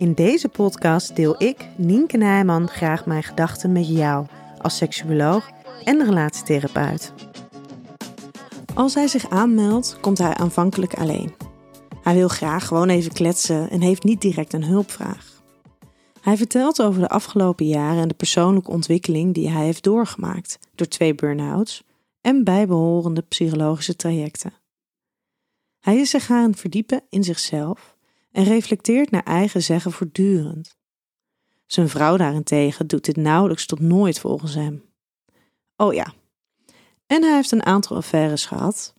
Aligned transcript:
In 0.00 0.14
deze 0.14 0.48
podcast 0.48 1.16
deel 1.16 1.42
ik, 1.42 1.68
Nienke 1.76 2.16
Nijman, 2.16 2.68
graag 2.68 3.06
mijn 3.06 3.22
gedachten 3.22 3.72
met 3.72 3.88
jou 3.88 4.26
als 4.58 4.76
seksuoloog 4.76 5.50
en 5.84 6.04
relatietherapeut. 6.04 7.12
Als 8.74 8.94
hij 8.94 9.06
zich 9.06 9.30
aanmeldt, 9.30 10.00
komt 10.00 10.18
hij 10.18 10.34
aanvankelijk 10.34 10.94
alleen. 10.94 11.34
Hij 12.02 12.14
wil 12.14 12.28
graag 12.28 12.66
gewoon 12.66 12.88
even 12.88 13.12
kletsen 13.12 13.70
en 13.70 13.80
heeft 13.80 14.04
niet 14.04 14.20
direct 14.20 14.52
een 14.52 14.64
hulpvraag. 14.64 15.42
Hij 16.20 16.36
vertelt 16.36 16.82
over 16.82 17.00
de 17.00 17.08
afgelopen 17.08 17.66
jaren 17.66 18.02
en 18.02 18.08
de 18.08 18.14
persoonlijke 18.14 18.70
ontwikkeling 18.70 19.34
die 19.34 19.50
hij 19.50 19.64
heeft 19.64 19.82
doorgemaakt 19.82 20.58
door 20.74 20.88
twee 20.88 21.14
burn-outs 21.14 21.82
en 22.20 22.44
bijbehorende 22.44 23.22
psychologische 23.22 23.96
trajecten. 23.96 24.52
Hij 25.80 25.96
is 25.96 26.10
zich 26.10 26.26
gaan 26.26 26.54
verdiepen 26.54 27.02
in 27.08 27.24
zichzelf 27.24 27.98
en 28.32 28.44
reflecteert 28.44 29.10
naar 29.10 29.24
eigen 29.24 29.62
zeggen 29.62 29.92
voortdurend. 29.92 30.78
Zijn 31.66 31.88
vrouw 31.88 32.16
daarentegen 32.16 32.86
doet 32.86 33.04
dit 33.04 33.16
nauwelijks 33.16 33.66
tot 33.66 33.80
nooit 33.80 34.18
volgens 34.18 34.54
hem. 34.54 34.84
Oh 35.76 35.94
ja, 35.94 36.14
en 37.10 37.22
hij 37.22 37.34
heeft 37.34 37.52
een 37.52 37.64
aantal 37.66 37.96
affaires 37.96 38.46
gehad, 38.46 38.94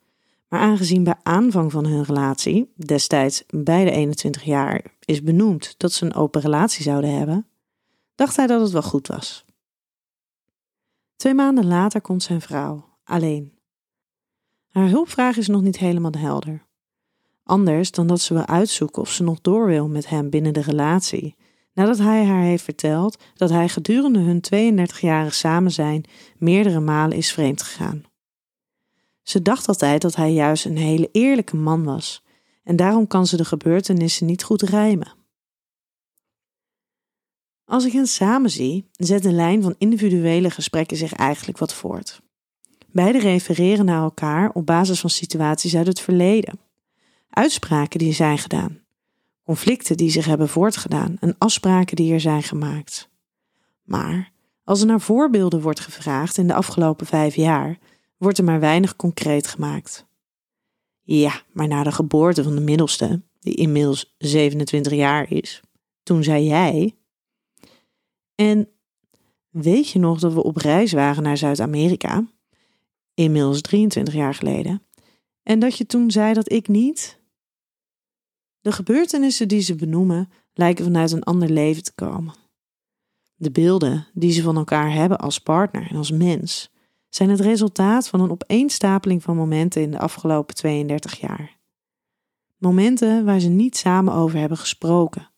maar 0.47 0.59
aangezien 0.59 1.03
bij 1.03 1.15
aanvang 1.23 1.71
van 1.71 1.85
hun 1.85 2.03
relatie, 2.03 2.73
destijds 2.75 3.43
bij 3.47 3.83
de 3.83 3.91
21 3.91 4.43
jaar, 4.43 4.95
is 4.99 5.23
benoemd 5.23 5.73
dat 5.77 5.91
ze 5.91 6.05
een 6.05 6.13
open 6.13 6.41
relatie 6.41 6.83
zouden 6.83 7.17
hebben, 7.17 7.47
dacht 8.15 8.35
hij 8.35 8.47
dat 8.47 8.61
het 8.61 8.71
wel 8.71 8.81
goed 8.81 9.07
was. 9.07 9.45
Twee 11.15 11.33
maanden 11.33 11.65
later 11.65 12.01
komt 12.01 12.23
zijn 12.23 12.41
vrouw, 12.41 12.97
alleen. 13.03 13.57
Haar 14.69 14.87
hulpvraag 14.87 15.37
is 15.37 15.47
nog 15.47 15.61
niet 15.61 15.77
helemaal 15.77 16.13
helder. 16.17 16.65
Anders 17.43 17.91
dan 17.91 18.07
dat 18.07 18.21
ze 18.21 18.33
wil 18.33 18.45
uitzoeken 18.45 19.01
of 19.01 19.11
ze 19.11 19.23
nog 19.23 19.41
door 19.41 19.65
wil 19.65 19.87
met 19.87 20.09
hem 20.09 20.29
binnen 20.29 20.53
de 20.53 20.61
relatie, 20.61 21.35
nadat 21.73 21.97
hij 21.97 22.25
haar 22.25 22.43
heeft 22.43 22.63
verteld 22.63 23.23
dat 23.35 23.49
hij 23.49 23.69
gedurende 23.69 24.19
hun 24.19 24.41
32-jarig 24.87 25.33
samen 25.33 25.71
zijn 25.71 26.03
meerdere 26.37 26.79
malen 26.79 27.17
is 27.17 27.31
vreemd 27.31 27.61
gegaan. 27.61 28.03
Ze 29.21 29.41
dacht 29.41 29.67
altijd 29.67 30.01
dat 30.01 30.15
hij 30.15 30.33
juist 30.33 30.65
een 30.65 30.77
hele 30.77 31.09
eerlijke 31.11 31.55
man 31.55 31.83
was, 31.83 32.23
en 32.63 32.75
daarom 32.75 33.07
kan 33.07 33.27
ze 33.27 33.37
de 33.37 33.45
gebeurtenissen 33.45 34.25
niet 34.25 34.43
goed 34.43 34.61
rijmen. 34.61 35.13
Als 37.65 37.85
ik 37.85 37.91
hen 37.91 38.07
samen 38.07 38.49
zie, 38.49 38.89
zet 38.91 39.23
de 39.23 39.31
lijn 39.31 39.61
van 39.61 39.75
individuele 39.77 40.49
gesprekken 40.49 40.97
zich 40.97 41.13
eigenlijk 41.13 41.57
wat 41.57 41.73
voort. 41.73 42.21
Beide 42.87 43.19
refereren 43.19 43.85
naar 43.85 44.01
elkaar 44.01 44.51
op 44.53 44.65
basis 44.65 44.99
van 44.99 45.09
situaties 45.09 45.75
uit 45.75 45.87
het 45.87 45.99
verleden, 45.99 46.59
uitspraken 47.31 47.99
die 47.99 48.13
zijn 48.13 48.37
gedaan, 48.37 48.79
conflicten 49.43 49.97
die 49.97 50.09
zich 50.09 50.25
hebben 50.25 50.49
voortgedaan 50.49 51.17
en 51.19 51.35
afspraken 51.37 51.95
die 51.95 52.13
er 52.13 52.19
zijn 52.19 52.43
gemaakt. 52.43 53.09
Maar 53.83 54.31
als 54.63 54.81
er 54.81 54.87
naar 54.87 55.01
voorbeelden 55.01 55.61
wordt 55.61 55.79
gevraagd 55.79 56.37
in 56.37 56.47
de 56.47 56.53
afgelopen 56.53 57.05
vijf 57.05 57.35
jaar, 57.35 57.77
wordt 58.17 58.37
er 58.37 58.43
maar 58.43 58.59
weinig 58.59 58.95
concreet 58.95 59.47
gemaakt. 59.47 60.05
Ja, 61.01 61.41
maar 61.51 61.67
na 61.67 61.83
de 61.83 61.91
geboorte 61.91 62.43
van 62.43 62.55
de 62.55 62.61
middelste, 62.61 63.21
die 63.39 63.55
inmiddels 63.55 64.15
27 64.17 64.93
jaar 64.93 65.31
is, 65.31 65.61
toen 66.03 66.23
zei 66.23 66.45
jij. 66.45 66.95
En 68.35 68.69
weet 69.49 69.89
je 69.89 69.99
nog 69.99 70.19
dat 70.19 70.33
we 70.33 70.43
op 70.43 70.57
reis 70.57 70.91
waren 70.91 71.23
naar 71.23 71.37
Zuid-Amerika, 71.37 72.27
inmiddels 73.13 73.61
23 73.61 74.13
jaar 74.13 74.33
geleden, 74.33 74.81
en 75.43 75.59
dat 75.59 75.77
je 75.77 75.85
toen 75.85 76.11
zei 76.11 76.33
dat 76.33 76.51
ik 76.51 76.67
niet? 76.67 77.19
De 78.61 78.71
gebeurtenissen 78.71 79.47
die 79.47 79.61
ze 79.61 79.75
benoemen 79.75 80.29
lijken 80.53 80.85
vanuit 80.85 81.11
een 81.11 81.23
ander 81.23 81.49
leven 81.49 81.83
te 81.83 81.93
komen. 81.93 82.33
De 83.35 83.51
beelden 83.51 84.07
die 84.13 84.31
ze 84.31 84.41
van 84.41 84.57
elkaar 84.57 84.93
hebben 84.93 85.19
als 85.19 85.39
partner 85.39 85.87
en 85.89 85.95
als 85.95 86.11
mens 86.11 86.71
zijn 87.09 87.29
het 87.29 87.39
resultaat 87.39 88.07
van 88.07 88.19
een 88.19 88.31
opeenstapeling 88.31 89.23
van 89.23 89.35
momenten 89.35 89.81
in 89.81 89.91
de 89.91 89.99
afgelopen 89.99 90.55
32 90.55 91.19
jaar. 91.19 91.57
Momenten 92.57 93.25
waar 93.25 93.39
ze 93.39 93.49
niet 93.49 93.77
samen 93.77 94.13
over 94.13 94.39
hebben 94.39 94.57
gesproken, 94.57 95.29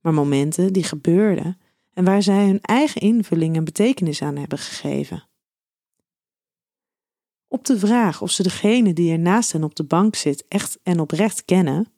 maar 0.00 0.14
momenten 0.14 0.72
die 0.72 0.84
gebeurden 0.84 1.58
en 1.92 2.04
waar 2.04 2.22
zij 2.22 2.46
hun 2.46 2.60
eigen 2.60 3.00
invulling 3.00 3.56
en 3.56 3.64
betekenis 3.64 4.22
aan 4.22 4.36
hebben 4.36 4.58
gegeven. 4.58 5.28
Op 7.48 7.64
de 7.64 7.78
vraag 7.78 8.22
of 8.22 8.30
ze 8.30 8.42
degene 8.42 8.92
die 8.92 9.12
er 9.12 9.18
naast 9.18 9.52
hen 9.52 9.64
op 9.64 9.74
de 9.74 9.84
bank 9.84 10.16
zit 10.16 10.44
echt 10.48 10.78
en 10.82 11.00
oprecht 11.00 11.44
kennen, 11.44 11.92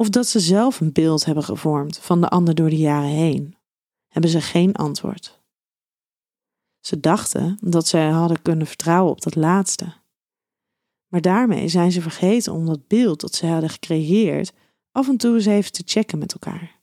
of 0.00 0.08
dat 0.08 0.26
ze 0.26 0.40
zelf 0.40 0.80
een 0.80 0.92
beeld 0.92 1.24
hebben 1.24 1.44
gevormd 1.44 1.98
van 1.98 2.20
de 2.20 2.28
ander 2.28 2.54
door 2.54 2.70
de 2.70 2.76
jaren 2.76 3.10
heen, 3.10 3.56
hebben 4.08 4.30
ze 4.30 4.40
geen 4.40 4.74
antwoord. 4.74 5.40
Ze 6.80 7.00
dachten 7.00 7.58
dat 7.60 7.86
zij 7.86 8.08
hadden 8.10 8.42
kunnen 8.42 8.66
vertrouwen 8.66 9.12
op 9.12 9.20
dat 9.20 9.34
laatste. 9.34 9.92
Maar 11.06 11.20
daarmee 11.20 11.68
zijn 11.68 11.92
ze 11.92 12.00
vergeten 12.00 12.52
om 12.52 12.66
dat 12.66 12.86
beeld 12.86 13.20
dat 13.20 13.34
ze 13.34 13.46
hadden 13.46 13.70
gecreëerd 13.70 14.52
af 14.92 15.08
en 15.08 15.16
toe 15.16 15.34
eens 15.34 15.46
even 15.46 15.72
te 15.72 15.82
checken 15.86 16.18
met 16.18 16.32
elkaar. 16.32 16.80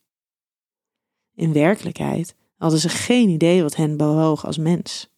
In 1.33 1.53
werkelijkheid 1.53 2.35
hadden 2.57 2.79
ze 2.79 2.89
geen 2.89 3.29
idee 3.29 3.61
wat 3.61 3.75
hen 3.75 3.97
bewoog 3.97 4.45
als 4.45 4.57
mens, 4.57 5.09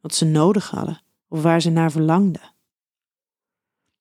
wat 0.00 0.14
ze 0.14 0.24
nodig 0.24 0.70
hadden 0.70 1.02
of 1.28 1.42
waar 1.42 1.60
ze 1.60 1.70
naar 1.70 1.90
verlangden. 1.90 2.54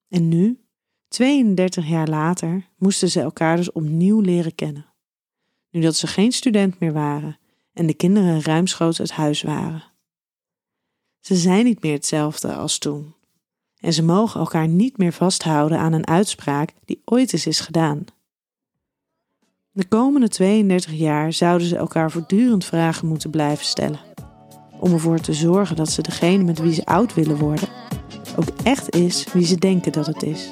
En 0.08 0.28
nu, 0.28 0.69
32 1.10 1.88
jaar 1.88 2.08
later 2.08 2.68
moesten 2.78 3.10
ze 3.10 3.22
elkaar 3.22 3.56
dus 3.56 3.72
opnieuw 3.72 4.20
leren 4.20 4.56
kennen. 4.56 4.86
Nu 5.72 5.82
dat 5.82 5.96
ze 5.96 6.08
geen 6.08 6.32
student 6.32 6.80
meer 6.80 6.94
waren 6.94 7.38
en 7.74 7.86
de 7.88 7.94
kinderen 7.94 8.42
ruimschoots 8.42 9.00
uit 9.00 9.12
huis 9.12 9.42
waren. 9.42 9.84
Ze 11.20 11.36
zijn 11.36 11.66
niet 11.66 11.82
meer 11.82 11.94
hetzelfde 11.94 12.54
als 12.54 12.78
toen. 12.78 13.14
En 13.78 13.94
ze 13.94 14.04
mogen 14.04 14.40
elkaar 14.40 14.68
niet 14.68 14.98
meer 14.98 15.14
vasthouden 15.14 15.80
aan 15.80 15.94
een 15.94 16.08
uitspraak 16.08 16.74
die 16.86 17.02
ooit 17.06 17.34
eens 17.34 17.48
is 17.48 17.60
gedaan. 17.60 18.06
De 19.72 19.88
komende 19.88 20.28
32 20.28 20.94
jaar 20.94 21.34
zouden 21.34 21.68
ze 21.68 21.78
elkaar 21.78 22.12
voortdurend 22.12 22.66
vragen 22.66 23.08
moeten 23.08 23.30
blijven 23.30 23.66
stellen. 23.66 24.00
Om 24.80 24.94
ervoor 24.94 25.20
te 25.20 25.34
zorgen 25.34 25.76
dat 25.76 25.90
ze 25.90 26.02
degene 26.02 26.44
met 26.44 26.60
wie 26.60 26.74
ze 26.74 26.86
oud 26.86 27.14
willen 27.14 27.38
worden 27.38 27.70
ook 28.40 28.48
echt 28.64 28.96
is 28.96 29.34
wie 29.34 29.46
ze 29.46 29.56
denken 29.56 29.92
dat 29.92 30.06
het 30.06 30.24
is. 30.24 30.52